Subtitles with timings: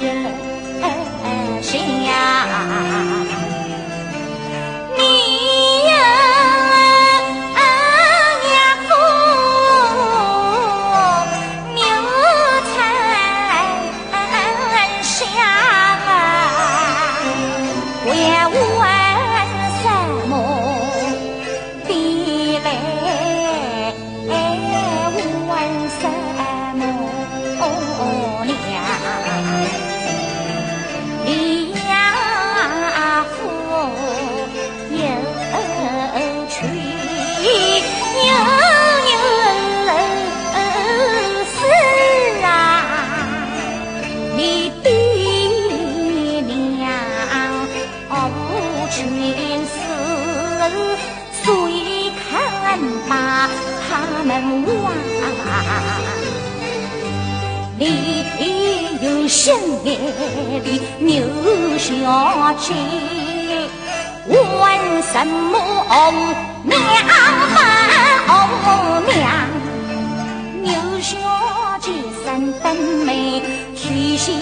[0.00, 0.47] 心
[59.96, 60.66] 爱的
[60.98, 61.08] 牛
[61.78, 61.86] 小
[62.58, 62.74] 姐，
[64.28, 65.54] 问什么
[66.64, 66.76] 娘
[68.62, 68.66] 红
[69.06, 69.16] 娘？
[70.62, 70.66] 牛
[71.00, 71.16] 小
[71.80, 71.90] 姐
[72.24, 72.26] 生
[72.60, 72.64] 得
[73.04, 73.42] 美，
[73.74, 74.38] 娶新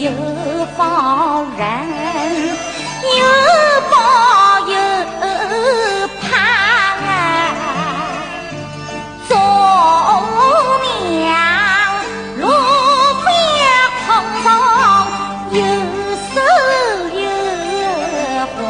[0.00, 0.10] 有
[0.78, 1.62] 保人，
[3.04, 3.20] 有
[3.90, 3.94] 保
[4.66, 4.72] 有
[6.22, 6.32] 盼，
[9.28, 9.30] 做
[11.10, 11.12] 娘
[12.38, 12.42] 路
[13.26, 13.28] 边
[14.06, 14.08] 空
[14.42, 14.48] 中
[15.50, 15.56] 有
[16.32, 16.34] 手
[17.20, 17.20] 有
[18.56, 18.64] 花，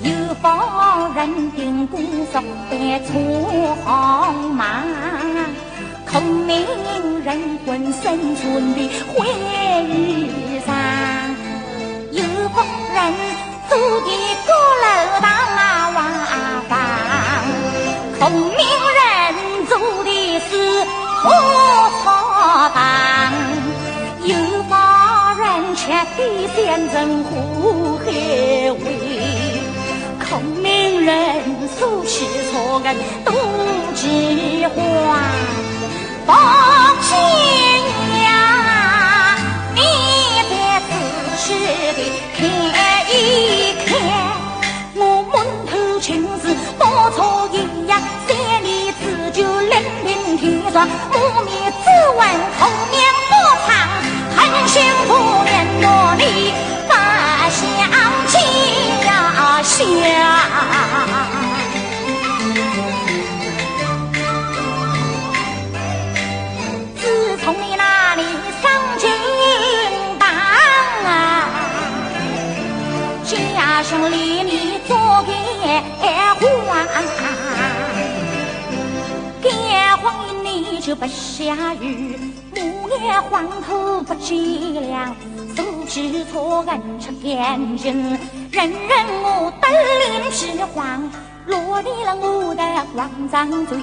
[0.00, 0.08] 有
[0.40, 0.42] 保
[1.14, 1.20] 人
[1.52, 1.94] 定公
[2.32, 2.34] 说
[2.70, 2.72] 得
[3.04, 3.08] 出
[3.84, 4.64] 好马。
[6.12, 6.66] 孔明
[7.24, 9.24] 人魂生存的会
[9.86, 9.88] 日
[10.66, 10.74] 上，
[12.10, 12.58] 有个
[12.92, 12.98] 人
[13.68, 14.10] 住的
[14.44, 14.50] 高
[14.82, 14.84] 楼
[15.22, 15.24] 大
[15.94, 15.98] 瓦
[16.68, 16.72] 房，
[18.18, 18.58] 孔明
[18.98, 18.98] 人
[19.68, 19.70] 住
[20.02, 20.10] 的
[20.50, 20.50] 是
[21.22, 21.24] 火
[22.02, 22.04] 草
[22.70, 22.76] 房，
[24.24, 24.34] 有
[24.68, 24.74] 个
[25.38, 25.80] 人吃
[26.16, 26.20] 的
[26.56, 26.58] 县
[26.90, 27.30] 城火
[28.04, 28.84] 海味，
[30.28, 30.66] 孔明
[31.06, 31.14] 人
[31.78, 33.32] 手起草根多
[33.94, 34.80] 菊花。
[36.26, 36.36] 放
[37.02, 37.16] 心
[38.24, 39.36] 呀，
[39.74, 39.80] 你
[40.48, 40.52] 别
[40.88, 40.90] 仔
[41.36, 41.44] 细
[41.96, 41.98] 的
[42.36, 42.38] 看
[43.10, 43.12] 一
[43.86, 43.88] 看，
[44.94, 45.00] 我
[45.32, 45.34] 满
[45.66, 46.08] 头青
[46.40, 47.18] 丝多错
[47.52, 48.28] 一样，三
[48.62, 49.72] 里之久冷
[50.04, 51.14] 冰天霜，我
[51.44, 51.50] 面
[51.84, 51.86] 只
[52.16, 52.20] 问
[52.58, 53.00] 红娘
[53.30, 53.34] 多
[53.66, 53.68] 长，
[54.36, 54.38] 狠
[54.68, 54.74] 心
[55.06, 55.10] 不
[55.44, 55.50] 念
[55.82, 55.84] 我
[56.18, 56.22] 你
[56.88, 56.92] 把
[57.50, 57.58] 相
[58.28, 58.34] 见
[59.06, 59.08] 呀
[59.62, 60.19] 相。
[80.90, 82.18] 就不下雨，
[82.52, 85.14] 木叶黄土不积粮，
[85.54, 87.94] 收起错根吃干净，
[88.50, 91.08] 人人我得脸皮黄，
[91.46, 92.62] 落地了我的
[92.96, 93.78] 慌张嘴，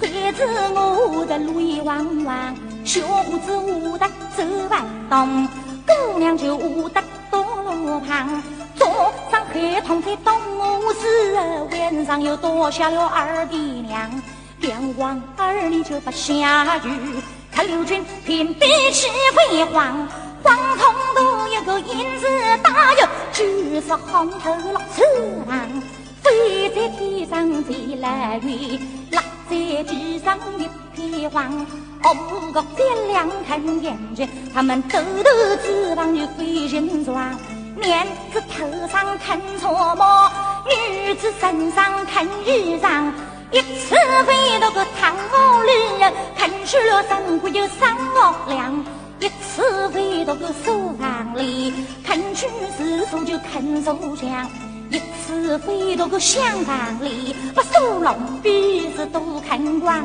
[0.00, 2.54] 孩子我的泪汪汪，
[2.84, 4.06] 小伙子我的
[4.36, 5.48] 走不动，
[5.84, 8.40] 姑娘就我的多路旁。
[8.76, 8.86] 早
[9.32, 11.08] 上黑痛在东屋子，
[11.72, 14.08] 晚上又多下了二弟娘，
[14.66, 16.90] 两王儿女就不下雨。
[17.52, 20.08] 看刘军平地起飞黄，
[20.42, 22.26] 黄铜都有个银子
[22.62, 23.44] 大哟，就
[23.80, 25.02] 是红头老次
[25.48, 25.68] 郎。
[26.20, 28.80] 飞在天上最来远，
[29.12, 31.66] 落在地上一片黄。
[32.04, 37.16] 五个爹娘看眼睛，他们兜兜翅膀就飞形状。
[37.76, 40.30] 娘子头上看错帽，
[40.66, 43.12] 女子身上看衣裳。
[43.52, 43.94] 一次
[44.26, 45.72] 飞到个堂屋里，
[46.36, 48.84] 看出了生活有三恶两；
[49.20, 51.72] 一次飞到个书房里，
[52.04, 54.46] 看书四书就看书香；
[54.90, 60.02] 一次飞到个厢房里，把书笼鼻子都啃光；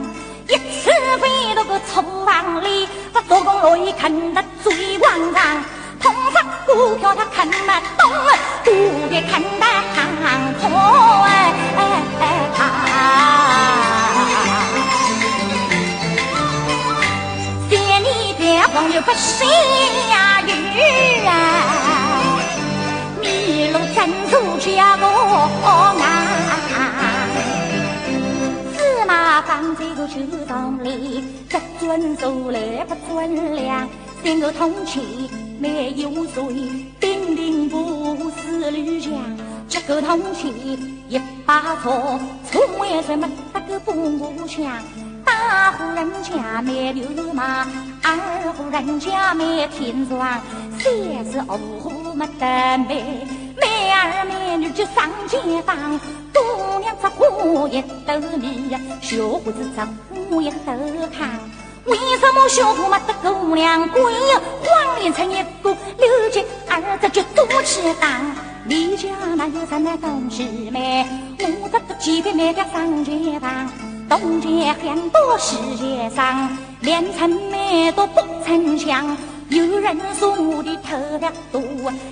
[0.47, 5.63] 一次飞到个厨房里，把做工乐意看得最光亮。
[5.99, 7.71] 通常股票他啃不
[30.51, 33.88] 个酒桶里，这尊数来不准量，
[34.21, 35.01] 三个铜钱。
[35.59, 36.44] 没有水，
[37.00, 39.13] 叮叮不是绿江。
[39.69, 40.51] 这个铜钱
[41.07, 42.19] 一把错，
[42.51, 44.65] 从外谁没得个不强？
[45.24, 47.65] 大户人家没牛马，
[48.03, 50.19] 二户人家没田庄，
[50.80, 50.92] 三
[51.31, 53.25] 是五户没得妹，
[53.56, 55.77] 妹儿妹女就上街坊。
[56.33, 56.39] 姑
[57.01, 59.81] 娘织花一斗米，小伙子织
[60.30, 60.74] 花一斗
[61.12, 61.39] 糠。
[61.86, 64.13] 为什么小伙没得姑娘贵？
[64.63, 68.09] 黄连成一个六姐儿子就多气当。
[68.63, 71.06] 你家那有什么东西没？
[71.39, 73.68] 我这个几百买个上街坊，
[74.07, 79.18] 东街很多西街上，连城妹都不逞强。
[79.51, 81.62] 有人说我的头发多，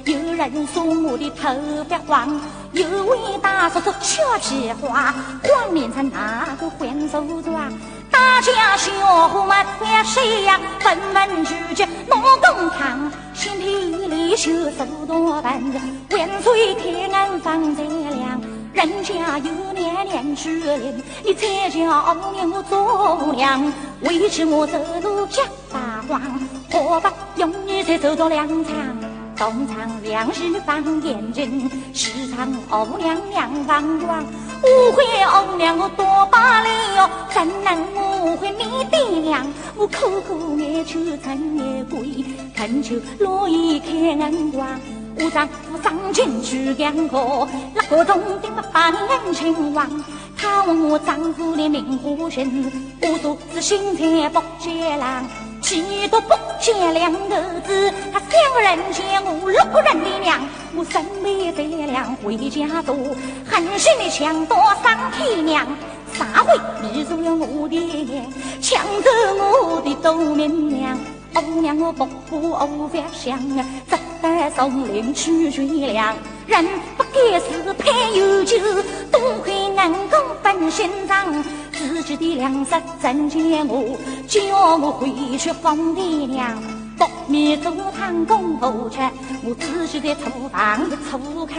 [0.03, 1.49] 有人说我的头
[1.87, 2.41] 发黄。
[2.73, 7.71] 有位大叔说俏皮话，黄连成那个换手装。
[8.11, 10.59] 大家小伙们看谁呀？
[10.81, 15.63] 分文举举闹公堂，身体里修手多半，
[16.11, 18.41] 万岁天安放在亮。
[18.73, 23.73] 人家有年年之龄，你才叫娘做娘。
[24.01, 25.41] 为此我走路脚
[25.71, 26.21] 打晃，
[26.83, 28.73] 何不用你才走到两场？
[29.35, 34.21] 东厂两日放眼睛，西厂欧娘娘放光。
[34.61, 39.47] 误会欧娘我多把脸哟，怎能误会你的娘？
[39.77, 44.67] 我苦苦哀求陈也贵，恳求罗衣开眼光。
[45.21, 49.87] 我丈夫上京去干活，那个中定不把你恩情忘。
[50.37, 52.69] 他问我丈夫的名和姓，
[53.01, 55.23] 我说是新财不接郎。
[55.69, 60.41] 几多不见两个字，他三个人见我六个人的娘，
[60.75, 62.95] 我身为爹娘回家做，
[63.45, 65.67] 狠心的抢夺三天娘，
[66.11, 68.25] 三回迷住了我的娘，
[68.59, 70.97] 抢走我的杜明娘，
[71.35, 76.15] 欧娘我不顾欧法香啊，只得送灵去寻粮，
[76.47, 76.65] 人
[76.97, 78.57] 不该是配有酒，
[79.11, 81.45] 多亏恩公分心肠。
[81.79, 86.61] 自己的粮食真见我，叫我回去放爹娘。
[86.97, 88.99] 白米煮汤供我吃，
[89.45, 91.55] 我自己的厨房里粗糠。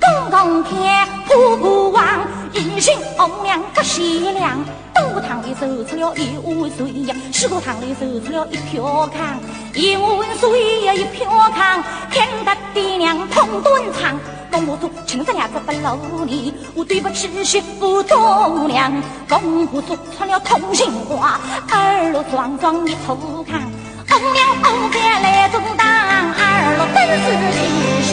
[0.00, 2.04] 公公看婆婆望，
[2.52, 4.58] 一心红娘不贤良。
[4.94, 9.38] 肚汤里收出了一碗水呀，西锅汤里收出了一瓢糠。
[9.74, 14.18] 一碗水呀，一瓢糠，看得爹娘痛断肠。
[14.52, 18.92] 公婆说：“亲生伢子不露脸，我对不起媳妇做娘。”
[19.26, 21.40] 公婆说出了通心话，
[21.70, 23.16] 二路双双一头
[23.50, 23.62] 扛。
[24.06, 27.58] 红娘红娘来阻挡，二路真是吉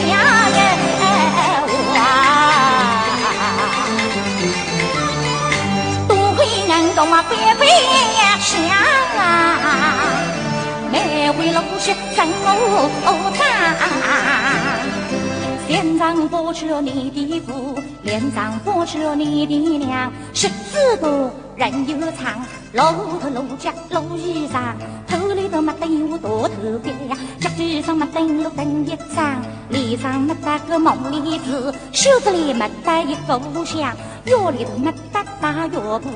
[0.56, 0.58] 耶！
[1.94, 2.00] 哇，
[6.08, 7.62] 多亏人公啊，白白
[8.40, 8.48] 相
[9.18, 9.22] 啊，
[10.90, 10.94] 每
[11.32, 12.48] 回路是真我
[13.36, 13.40] 长。
[15.70, 22.82] 脸上剥去了你的父，脸上剥去了你的娘，十字多人又长，露
[23.20, 24.74] 头露脚露衣裳，
[25.06, 36.08] 头里头没得我多头发，脚底上没得路蹬一张，脸上没得个梦里子，袖子里没得一副香，腰里头没得大药布，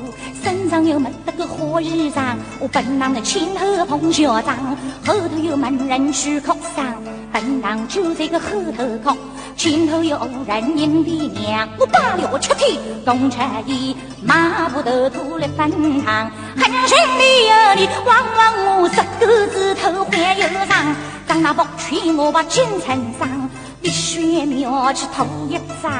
[0.43, 6.85] 身上又没得个花衣裳，我本当的前后碰小仗，后头有门人去哭丧，
[7.33, 9.17] 本当就在个后头哭。
[9.57, 15.71] 心头有人认的娘，我八了七天东七一，马不得土来分
[16.05, 20.95] 塘，恨心山里有你，往往我十个子头还有伤，
[21.27, 25.93] 当那不娶我把金城上，你血妙去头一张，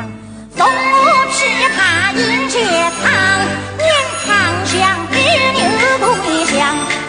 [0.57, 2.61] 送我去他迎接
[3.01, 3.11] 堂，
[3.79, 3.89] 面
[4.27, 5.19] 汤香，别
[5.53, 5.63] 扭
[6.01, 7.04] 不一。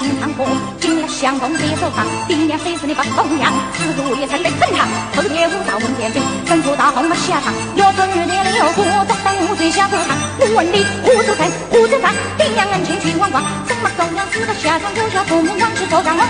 [0.00, 4.86] 王公接手他，定年谁是你把红娘，死路也才得等他。
[5.14, 10.16] 头天武大问天兵，神出大红下场，六尊日天六虎，独当无罪下河堂。
[10.38, 16.28] 我问你，胡主在，胡主在，定阳恩情去王光，怎么狗娘子的下场，留下父母往事走上王。